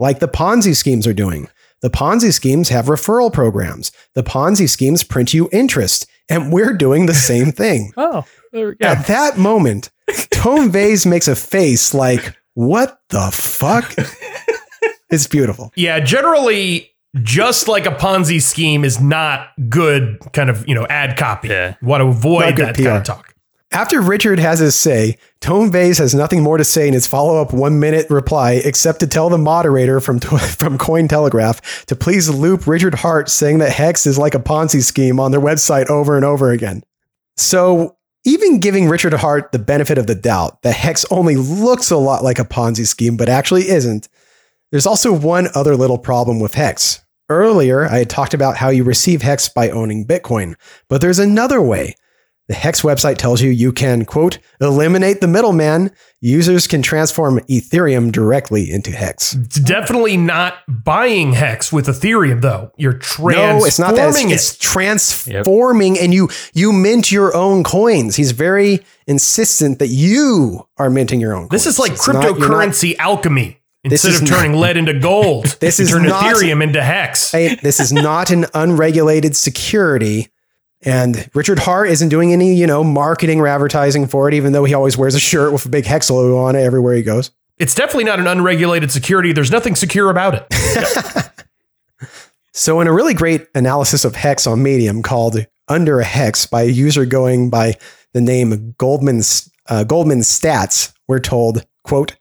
[0.00, 1.48] like the Ponzi schemes are doing.
[1.80, 3.92] The Ponzi schemes have referral programs.
[4.16, 8.74] The Ponzi schemes print you interest, and we're doing the same thing." Oh, there we
[8.74, 8.88] go.
[8.88, 9.92] At that moment,
[10.30, 13.94] Tone Vays makes a face like, "What the fuck?"
[15.10, 15.72] it's beautiful.
[15.76, 16.00] yeah.
[16.00, 16.90] Generally,
[17.22, 20.18] just like a Ponzi scheme is not good.
[20.32, 21.48] Kind of you know ad copy.
[21.48, 21.74] Yeah.
[21.82, 23.28] Want to avoid Not good that kind of talk.
[23.70, 27.54] After Richard has his say, Tone Vays has nothing more to say in his follow-up
[27.54, 33.30] one-minute reply except to tell the moderator from from Cointelegraph to please loop Richard Heart
[33.30, 36.82] saying that Hex is like a Ponzi scheme on their website over and over again.
[37.38, 41.96] So even giving Richard Heart the benefit of the doubt that Hex only looks a
[41.96, 44.08] lot like a Ponzi scheme but actually isn't,
[44.70, 47.00] there's also one other little problem with Hex.
[47.28, 50.54] Earlier, I had talked about how you receive Hex by owning Bitcoin,
[50.88, 51.94] but there's another way.
[52.52, 55.90] The Hex website tells you you can, quote, eliminate the middleman.
[56.20, 59.32] Users can transform Ethereum directly into Hex.
[59.32, 62.70] It's definitely not buying Hex with Ethereum though.
[62.76, 64.10] You're transforming No, it's not that.
[64.10, 64.30] It's, it.
[64.32, 68.16] it's transforming, and you you mint your own coins.
[68.16, 71.48] He's very insistent that you are minting your own.
[71.48, 71.64] coins.
[71.64, 73.60] This is like It's not- not- cryptocurrency alchemy.
[73.84, 77.30] Instead of turning not- lead into gold, This you is turn not- Ethereum into Hex.
[77.32, 80.28] This is not an unregulated security.
[80.84, 84.64] And Richard Heart isn't doing any, you know, marketing or advertising for it, even though
[84.64, 87.30] he always wears a shirt with a big hex logo on it everywhere he goes.
[87.58, 89.32] It's definitely not an unregulated security.
[89.32, 91.28] There's nothing secure about it.
[92.54, 96.62] So, in a really great analysis of hex on Medium called "Under a Hex" by
[96.62, 97.78] a user going by
[98.12, 102.16] the name Goldman's uh, Goldman Stats, we're told, "quote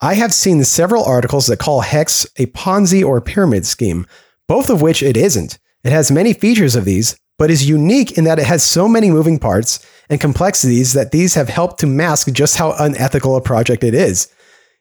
[0.00, 4.06] I have seen several articles that call hex a Ponzi or pyramid scheme,
[4.46, 5.58] both of which it isn't.
[5.82, 9.10] It has many features of these, but is unique in that it has so many
[9.10, 13.82] moving parts and complexities that these have helped to mask just how unethical a project
[13.84, 14.28] it is."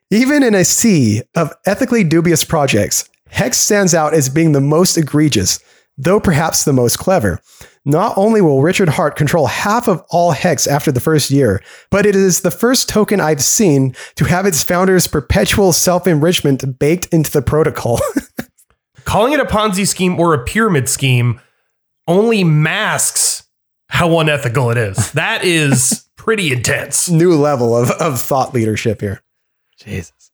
[0.09, 4.97] Even in a sea of ethically dubious projects, Hex stands out as being the most
[4.97, 5.59] egregious,
[5.97, 7.41] though perhaps the most clever.
[7.83, 12.05] Not only will Richard Heart control half of all Hex after the first year, but
[12.05, 17.07] it is the first token I've seen to have its founder's perpetual self enrichment baked
[17.13, 17.99] into the protocol.
[19.05, 21.39] Calling it a Ponzi scheme or a pyramid scheme
[22.07, 23.43] only masks
[23.89, 25.11] how unethical it is.
[25.13, 27.09] That is pretty intense.
[27.11, 29.21] New level of, of thought leadership here.
[29.79, 30.31] Jesus.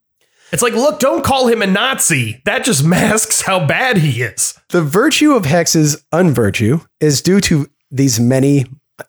[0.51, 2.41] It's like, look, don't call him a Nazi.
[2.45, 4.59] That just masks how bad he is.
[4.69, 8.65] The virtue of Hex's unvirtue is due to these many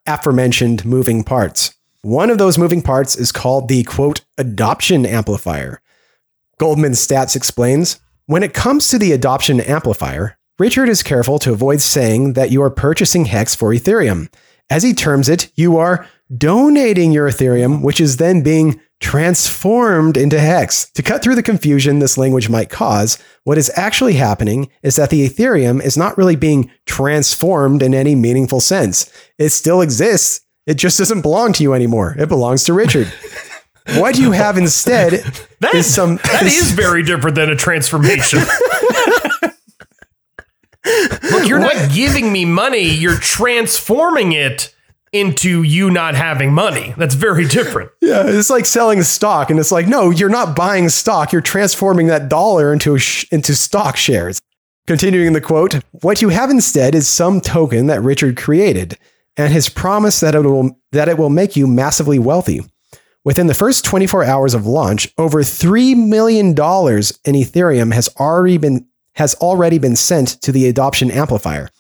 [0.06, 1.74] aforementioned moving parts.
[2.00, 5.80] One of those moving parts is called the quote adoption amplifier.
[6.58, 11.80] Goldman Stats explains When it comes to the adoption amplifier, Richard is careful to avoid
[11.80, 14.32] saying that you are purchasing Hex for Ethereum.
[14.70, 20.38] As he terms it, you are donating your Ethereum, which is then being transformed into
[20.38, 20.92] Hex.
[20.92, 25.10] To cut through the confusion this language might cause, what is actually happening is that
[25.10, 29.12] the Ethereum is not really being transformed in any meaningful sense.
[29.38, 30.40] It still exists.
[30.66, 32.14] It just doesn't belong to you anymore.
[32.16, 33.12] It belongs to Richard.
[33.96, 35.24] what do you have instead
[35.58, 38.38] That is some that is very different than a transformation.
[40.84, 44.74] Look, you're not giving me money, you're transforming it
[45.12, 46.92] into you not having money.
[46.98, 47.92] That's very different.
[48.02, 51.32] Yeah, it's like selling stock, and it's like, no, you're not buying stock.
[51.32, 54.40] You're transforming that dollar into a sh- into stock shares.
[54.86, 58.98] Continuing the quote, what you have instead is some token that Richard created,
[59.36, 62.60] and his promise that it will that it will make you massively wealthy.
[63.24, 68.86] Within the first 24 hours of launch, over $3 million in Ethereum has already been
[69.14, 71.70] has already been sent to the adoption amplifier.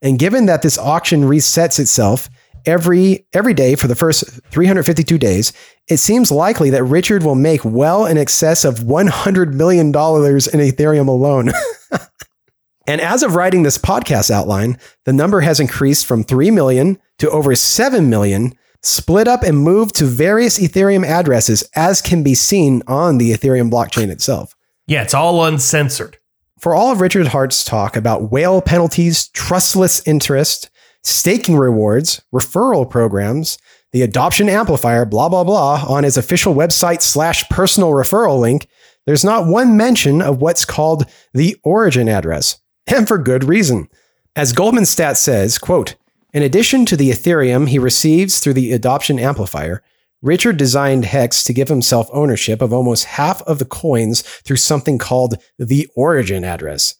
[0.00, 2.28] And given that this auction resets itself
[2.66, 5.52] every every day for the first 352 days,
[5.88, 10.60] it seems likely that Richard will make well in excess of 100 million dollars in
[10.60, 11.50] Ethereum alone.
[12.86, 17.30] and as of writing this podcast outline, the number has increased from 3 million to
[17.30, 22.82] over 7 million, split up and moved to various Ethereum addresses as can be seen
[22.86, 24.54] on the Ethereum blockchain itself.
[24.86, 26.18] Yeah, it's all uncensored.
[26.62, 30.70] For all of Richard Heart's talk about whale penalties, trustless interest,
[31.02, 33.58] staking rewards, referral programs,
[33.90, 38.68] the adoption amplifier, blah, blah, blah, on his official website slash personal referral link,
[39.06, 42.58] there's not one mention of what's called the origin address.
[42.86, 43.88] And for good reason.
[44.36, 45.96] As Goldman Stat says, quote,
[46.32, 49.82] in addition to the Ethereum he receives through the adoption amplifier,
[50.22, 54.96] Richard designed Hex to give himself ownership of almost half of the coins through something
[54.96, 56.94] called the origin address.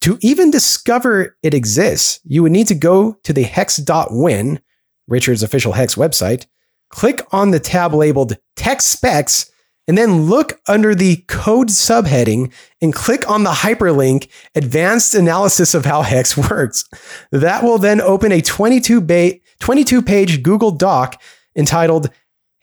[0.00, 4.60] To even discover it exists, you would need to go to the hex.win,
[5.06, 6.46] Richard's official Hex website,
[6.90, 9.50] click on the tab labeled Tech Specs,
[9.86, 15.84] and then look under the code subheading and click on the hyperlink Advanced Analysis of
[15.84, 16.88] How Hex Works.
[17.30, 21.22] That will then open a 22, ba- 22 page Google Doc
[21.56, 22.10] entitled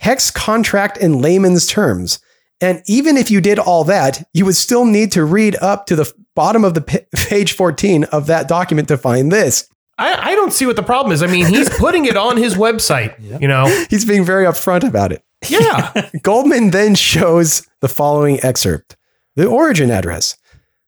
[0.02, 2.20] hex contract in layman's terms.
[2.60, 5.96] And even if you did all that, you would still need to read up to
[5.96, 9.68] the bottom of the p- page 14 of that document to find this.
[9.98, 11.22] I, I don't see what the problem is.
[11.22, 13.68] I mean, he's putting it on his website, you know?
[13.90, 15.24] He's being very upfront about it.
[15.48, 16.10] Yeah.
[16.24, 18.96] Goldman then shows the following excerpt
[19.36, 20.36] The origin address.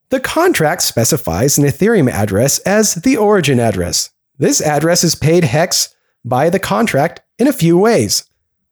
[0.09, 4.09] The contract specifies an Ethereum address as the origin address.
[4.39, 5.95] This address is paid hex
[6.25, 8.23] by the contract in a few ways.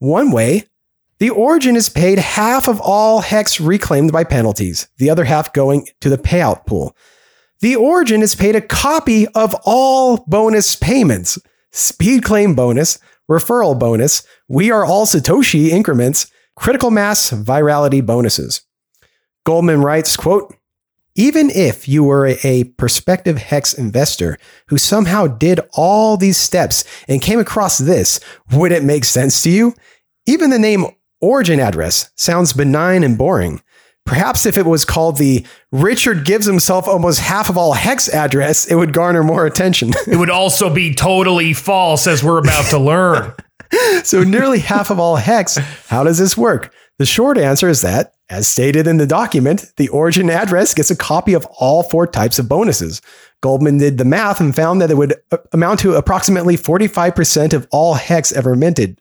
[0.02, 0.66] One way,
[1.20, 5.88] the origin is paid half of all hex reclaimed by penalties, the other half going
[6.00, 6.96] to the payout pool.
[7.60, 11.38] The origin is paid a copy of all bonus payments
[11.72, 12.98] speed claim bonus,
[13.30, 18.64] referral bonus, we are all Satoshi increments, critical mass virality bonuses.
[19.46, 20.56] Goldman writes, quote,
[21.16, 27.22] even if you were a prospective hex investor who somehow did all these steps and
[27.22, 28.20] came across this,
[28.54, 29.74] would it make sense to you?
[30.26, 30.86] Even the name
[31.20, 33.62] origin address sounds benign and boring.
[34.06, 38.66] Perhaps if it was called the Richard gives himself almost half of all hex address,
[38.66, 39.92] it would garner more attention.
[40.08, 43.34] it would also be totally false, as we're about to learn.
[44.04, 45.56] so, nearly half of all hex,
[45.88, 46.74] how does this work?
[47.00, 50.96] The short answer is that, as stated in the document, the origin address gets a
[50.96, 53.02] copy of all four types of bonuses.
[53.42, 57.68] Goldman did the math and found that it would uh, amount to approximately 45% of
[57.72, 59.00] all hex ever minted.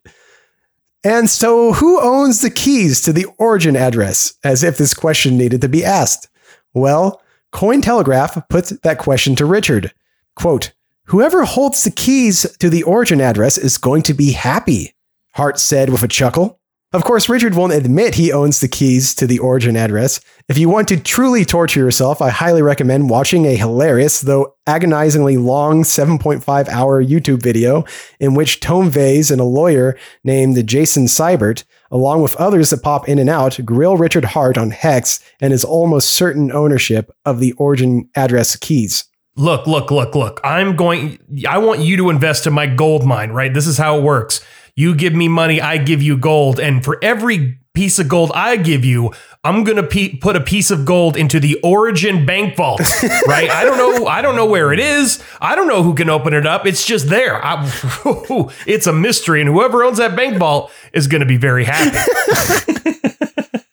[1.05, 4.35] And so, who owns the keys to the origin address?
[4.45, 6.29] As if this question needed to be asked.
[6.75, 7.23] Well,
[7.53, 9.93] Cointelegraph puts that question to Richard.
[10.37, 10.73] Quote,
[11.05, 14.95] Whoever holds the keys to the origin address is going to be happy,
[15.35, 16.60] Heart said with a chuckle.
[16.93, 20.21] Of course, Richard won't admit he owns the keys to the origin address.
[20.49, 25.37] If you want to truly torture yourself, I highly recommend watching a hilarious, though agonizingly
[25.37, 27.85] long 7.5 hour YouTube video
[28.19, 33.09] in which Tone Vays and a lawyer named Jason Seibert, along with others that pop
[33.09, 37.53] in and out, grill Richard Heart on Hex and his almost certain ownership of the
[37.53, 39.05] origin address keys.
[39.37, 40.41] Look, look, look, look.
[40.43, 43.55] I'm going, I want you to invest in my gold mine, right?
[43.55, 44.41] This is how it works.
[44.75, 46.59] You give me money, I give you gold.
[46.61, 50.71] And for every piece of gold I give you, I'm gonna pe- put a piece
[50.71, 52.81] of gold into the Origin bank vault,
[53.27, 53.49] right?
[53.49, 54.07] I don't know.
[54.07, 55.23] I don't know where it is.
[55.41, 56.67] I don't know who can open it up.
[56.67, 57.43] It's just there.
[57.45, 57.65] I,
[58.67, 61.97] it's a mystery, and whoever owns that bank vault is gonna be very happy.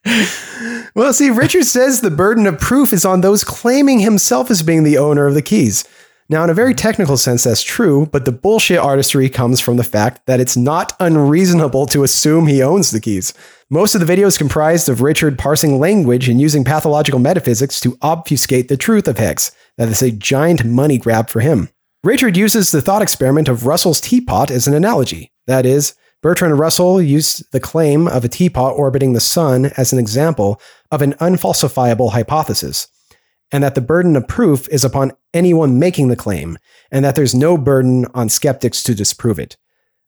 [0.96, 4.84] well, see, Richard says the burden of proof is on those claiming himself as being
[4.84, 5.84] the owner of the keys.
[6.30, 6.78] Now, in a very mm-hmm.
[6.78, 10.94] technical sense, that's true, but the bullshit artistry comes from the fact that it's not
[11.00, 13.34] unreasonable to assume he owns the keys.
[13.70, 17.98] Most of the video is comprised of Richard parsing language and using pathological metaphysics to
[18.02, 19.52] obfuscate the truth of Hex.
[19.78, 21.70] That is a giant money grab for him.
[22.04, 25.32] Richard uses the thought experiment of Russell's teapot as an analogy.
[25.46, 30.00] That is, Bertrand Russell used the claim of a teapot orbiting the sun as an
[30.00, 30.60] example
[30.92, 32.88] of an unfalsifiable hypothesis
[33.52, 36.58] and that the burden of proof is upon anyone making the claim,
[36.92, 39.58] and that there's no burden on skeptics to disprove it.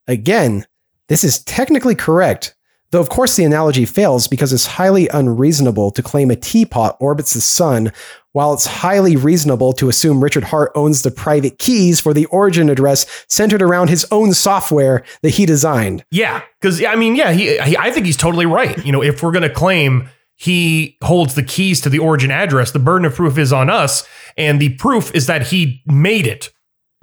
[0.06, 0.66] Again,
[1.08, 2.54] this is technically correct,
[2.90, 7.34] though of course the analogy fails because it's highly unreasonable to claim a teapot orbits
[7.34, 7.92] the sun,
[8.32, 12.68] while it's highly reasonable to assume Richard Heart owns the private keys for the origin
[12.68, 16.04] address centered around his own software that he designed.
[16.10, 17.76] Yeah, because I mean, yeah, he, he.
[17.76, 18.84] I think he's totally right.
[18.84, 20.08] You know, if we're going to claim
[20.40, 24.08] he holds the keys to the origin address, the burden of proof is on us,
[24.38, 26.50] and the proof is that he made it.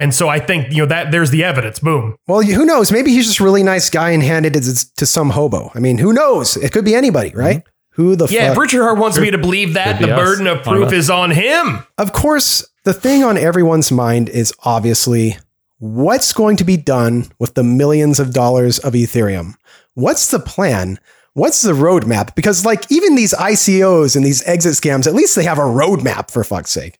[0.00, 1.78] And so I think you know that there's the evidence.
[1.78, 2.16] Boom.
[2.26, 2.90] Well, who knows?
[2.90, 4.64] Maybe he's just a really nice guy and handed it
[4.96, 5.70] to some hobo.
[5.72, 6.56] I mean, who knows?
[6.56, 7.38] It could be anybody, mm-hmm.
[7.38, 7.62] right?
[7.90, 8.34] Who the fuck?
[8.34, 8.62] Yeah, if fuck?
[8.62, 10.20] Richard Heart wants me to believe that, Could the us.
[10.20, 11.84] burden of proof is on him.
[11.96, 15.38] Of course, the thing on everyone's mind is obviously
[15.78, 19.54] what's going to be done with the millions of dollars of Ethereum?
[19.94, 20.98] What's the plan?
[21.38, 22.34] What's the roadmap?
[22.34, 26.32] Because, like, even these ICOs and these exit scams, at least they have a roadmap
[26.32, 26.98] for fuck's sake.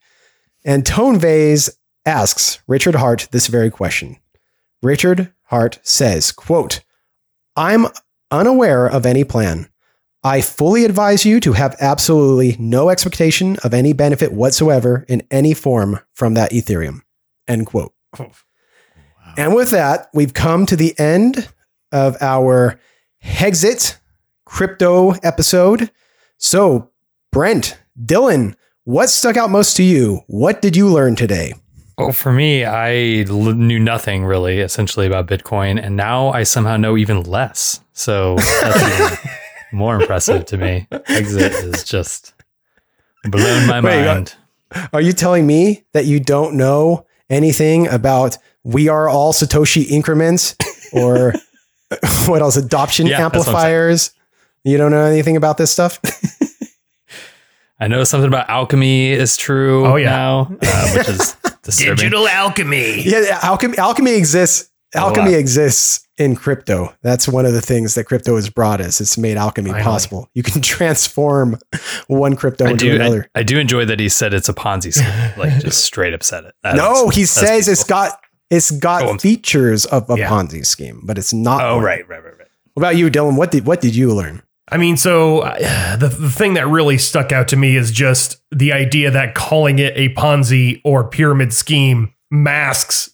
[0.64, 1.76] And Tone Vays
[2.06, 4.16] asks Richard Heart this very question.
[4.80, 6.82] Richard Heart says, quote,
[7.56, 7.88] I'm
[8.30, 9.70] unaware of any plan.
[10.22, 15.52] I fully advise you to have absolutely no expectation of any benefit whatsoever in any
[15.52, 17.00] form from that Ethereum.
[17.48, 17.92] End quote.
[18.16, 18.30] Oh,
[19.36, 21.48] and with that, we've come to the end
[21.90, 22.78] of our
[23.24, 23.96] Hexit
[24.48, 25.90] crypto episode.
[26.38, 26.90] So,
[27.30, 30.22] Brent, Dylan, what stuck out most to you?
[30.26, 31.52] What did you learn today?
[31.98, 36.76] Well, for me, I l- knew nothing really, essentially, about Bitcoin, and now I somehow
[36.76, 37.80] know even less.
[37.92, 39.18] So that's
[39.72, 40.86] more impressive to me.
[41.08, 42.32] Exit is just
[43.24, 44.34] blown my Wait, mind.
[44.92, 50.54] Are you telling me that you don't know anything about we are all Satoshi increments
[50.92, 51.32] or
[52.26, 52.56] what else?
[52.56, 53.56] Adoption Yeah, that's what I'm saying.
[53.56, 54.10] amplifiers?
[54.68, 55.98] You don't know anything about this stuff?
[57.80, 59.86] I know something about alchemy is true.
[59.86, 60.10] Oh, yeah.
[60.10, 61.96] now, uh, which is disturbing.
[61.96, 63.02] Digital alchemy.
[63.02, 64.70] yeah, alchemy, alchemy exists.
[64.96, 65.38] Oh, Alchemy wow.
[65.38, 66.94] exists in crypto.
[67.02, 69.02] That's one of the things that crypto has brought us.
[69.02, 69.84] It's made alchemy Finally.
[69.84, 70.30] possible.
[70.32, 71.58] You can transform
[72.06, 72.94] one crypto I into do.
[72.94, 73.28] another.
[73.34, 75.38] I, I do enjoy that he said it's a Ponzi scheme.
[75.38, 76.54] Like just straight up said it.
[76.62, 77.88] That no, is- he that's says it's beautiful.
[78.12, 80.30] got it's got Oh, features of a Yeah.
[80.30, 81.62] Ponzi scheme, but it's not.
[81.62, 81.84] Oh one.
[81.84, 82.48] right, right, right, right.
[82.72, 83.36] What about you, Dylan?
[83.36, 84.42] What did what did you learn?
[84.70, 88.40] I mean, so uh, the, the thing that really stuck out to me is just
[88.50, 93.10] the idea that calling it a Ponzi or pyramid scheme masks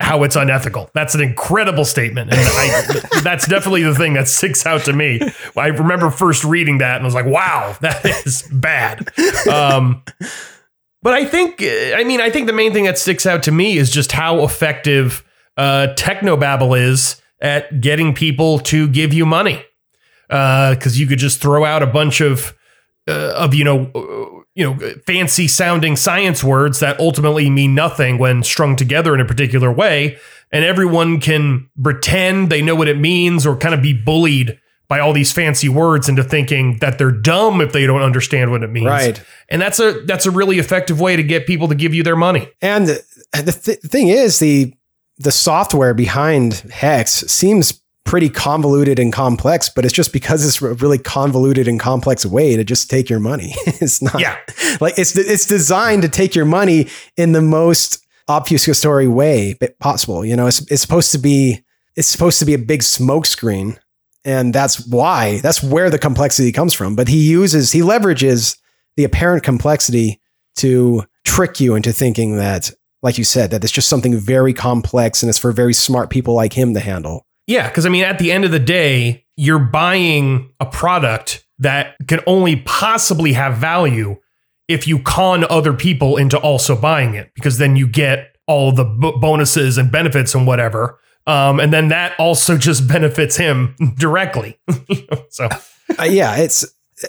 [0.00, 0.90] how it's unethical.
[0.94, 2.30] That's an incredible statement.
[2.30, 5.20] And I, that's definitely the thing that sticks out to me.
[5.56, 9.10] I remember first reading that and I was like, wow, that is bad.
[9.46, 10.02] Um,
[11.02, 13.52] but I think, uh, I mean, I think the main thing that sticks out to
[13.52, 15.22] me is just how effective
[15.58, 19.62] uh, Technobabble is at getting people to give you money
[20.30, 22.56] because you could just throw out a bunch of
[23.08, 28.16] uh, of you know uh, you know fancy sounding science words that ultimately mean nothing
[28.18, 30.16] when strung together in a particular way
[30.52, 34.58] and everyone can pretend they know what it means or kind of be bullied
[34.88, 38.62] by all these fancy words into thinking that they're dumb if they don't understand what
[38.62, 39.22] it means Right.
[39.48, 42.16] and that's a that's a really effective way to get people to give you their
[42.16, 44.74] money And the th- thing is, the
[45.18, 50.74] the software behind Hex seems pretty convoluted and complex, but it's just because it's a
[50.74, 53.54] really convoluted and complex way to just take your money.
[53.66, 54.36] it's not yeah
[54.80, 60.24] like it's it's designed to take your money in the most obfuscatory way possible.
[60.24, 61.64] You know, it's it's supposed to be
[61.96, 63.78] it's supposed to be a big smokescreen,
[64.24, 66.96] and that's why that's where the complexity comes from.
[66.96, 68.56] But he uses he leverages
[68.96, 70.20] the apparent complexity
[70.56, 72.72] to trick you into thinking that,
[73.02, 76.34] like you said, that it's just something very complex and it's for very smart people
[76.34, 77.26] like him to handle.
[77.50, 81.96] Yeah, because I mean, at the end of the day, you're buying a product that
[82.06, 84.16] can only possibly have value
[84.68, 88.84] if you con other people into also buying it, because then you get all the
[88.84, 91.00] b- bonuses and benefits and whatever.
[91.26, 94.56] Um, and then that also just benefits him directly.
[95.30, 95.48] so,
[95.98, 96.64] Uh, yeah, it's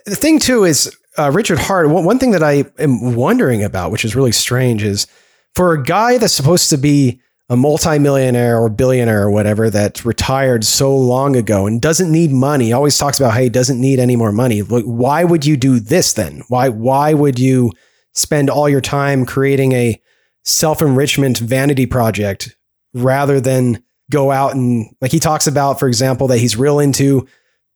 [0.07, 1.89] the thing too is uh, Richard Heart.
[1.89, 5.05] One, one thing that I am wondering about, which is really strange, is
[5.53, 7.21] for a guy that's supposed to be
[7.51, 12.71] a multimillionaire or billionaire or whatever that retired so long ago and doesn't need money,
[12.71, 14.59] always talks about how he doesn't need any more money.
[14.59, 16.43] Why would you do this then?
[16.47, 17.73] Why why would you
[18.13, 20.01] spend all your time creating a
[20.45, 22.55] self enrichment vanity project
[22.93, 27.27] rather than go out and like he talks about, for example, that he's real into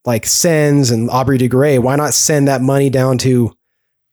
[0.05, 3.54] like Sens and Aubrey de Grey, why not send that money down to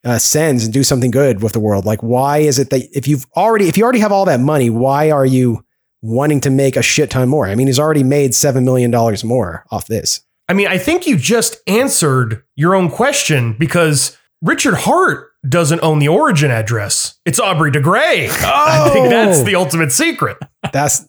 [0.04, 1.84] uh, Sens and do something good with the world?
[1.84, 4.70] Like, why is it that if you've already, if you already have all that money,
[4.70, 5.64] why are you
[6.02, 7.46] wanting to make a shit ton more?
[7.46, 8.90] I mean, he's already made $7 million
[9.24, 10.20] more off this.
[10.48, 15.98] I mean, I think you just answered your own question because Richard Heart doesn't own
[16.00, 17.18] the origin address.
[17.24, 18.28] It's Aubrey de Grey.
[18.30, 19.44] I think that's Oh.
[19.44, 20.36] the ultimate secret.
[20.72, 21.08] That's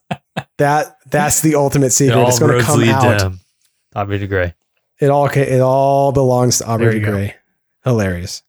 [0.57, 2.15] that, That's the ultimate secret.
[2.17, 3.19] all It's going to roads come lead out.
[3.19, 3.39] to him.
[3.95, 4.53] Aubrey de Grey.
[4.99, 7.11] It all it all belongs to Aubrey de you go.
[7.11, 7.35] Grey.
[7.83, 8.41] Hilarious.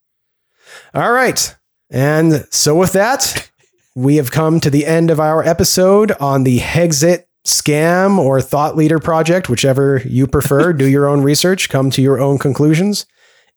[0.94, 1.54] All right.
[1.90, 3.50] And so with that,
[3.94, 8.76] we have come to the end of our episode on the Hexit scam or thought
[8.76, 10.72] leader project, whichever you prefer.
[10.74, 13.06] Do your own research, come to your own conclusions.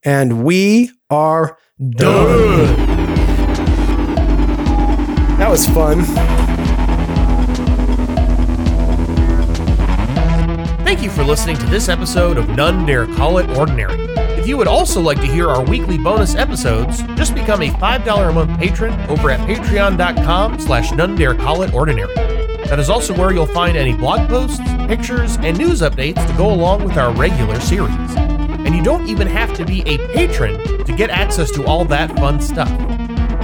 [0.03, 2.75] And we are done.
[5.37, 6.03] That was fun.
[10.83, 14.26] Thank you for listening to this episode of None Dare Call It Ordinary.
[14.47, 18.29] If you would also like to hear our weekly bonus episodes, just become a $5
[18.29, 22.13] a month patron over at patreon.com slash none dare call it ordinary.
[22.15, 26.49] That is also where you'll find any blog posts, pictures, and news updates to go
[26.49, 28.15] along with our regular series.
[28.15, 32.15] And you don't even have to be a patron to get access to all that
[32.15, 32.71] fun stuff.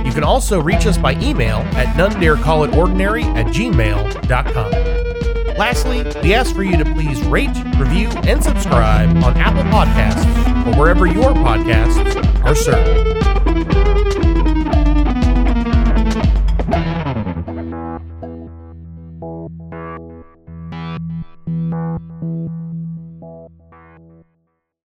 [0.06, 4.72] You can also reach us by email at none dare call it ordinary at gmail.com.
[5.58, 10.74] Lastly, we ask for you to please rate, review, and subscribe on Apple Podcasts or
[10.76, 13.53] wherever your podcasts are served.